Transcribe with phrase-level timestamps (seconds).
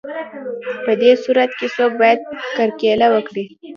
[0.83, 2.19] په دې صورت کې څوک باید
[2.57, 3.45] کرکیله وکړي